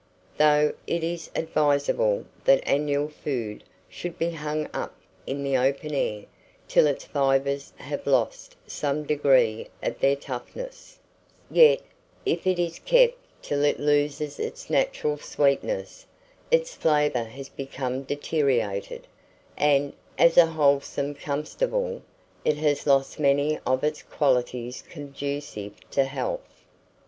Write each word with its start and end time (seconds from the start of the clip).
Though 0.39 0.73
it 0.87 1.03
is 1.03 1.29
advisable 1.35 2.25
that 2.45 2.67
annual 2.67 3.07
food 3.07 3.63
should 3.87 4.17
be 4.17 4.31
hung 4.31 4.67
up 4.73 4.95
in 5.27 5.43
the 5.43 5.55
open 5.57 5.93
air 5.93 6.23
till 6.67 6.87
its 6.87 7.05
fibres 7.05 7.71
have 7.77 8.07
lost 8.07 8.55
some 8.65 9.03
degree 9.03 9.67
of 9.83 9.99
their 9.99 10.15
toughness, 10.15 10.97
yet, 11.51 11.81
if 12.25 12.47
it 12.47 12.57
is 12.57 12.79
kept 12.79 13.13
till 13.43 13.63
it 13.63 13.79
loses 13.79 14.39
its 14.39 14.71
natural 14.71 15.19
sweetness, 15.19 16.07
its 16.49 16.73
flavour 16.73 17.25
has 17.25 17.49
become 17.49 18.01
deteriorated, 18.01 19.05
and, 19.55 19.93
as 20.17 20.35
a 20.35 20.47
wholesome 20.47 21.13
comestible, 21.13 22.01
it 22.43 22.57
has 22.57 22.87
lost 22.87 23.19
many 23.19 23.59
of 23.67 23.83
its 23.83 24.01
qualities 24.01 24.81
conducive 24.81 25.73
to 25.91 26.05
health. 26.05 26.63